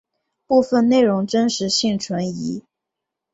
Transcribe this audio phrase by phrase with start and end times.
[0.47, 2.63] 部分内容真实性存疑。